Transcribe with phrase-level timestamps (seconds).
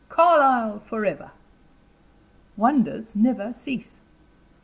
[0.09, 1.29] "Carlyle forever!"
[2.57, 3.99] Wonders never cease.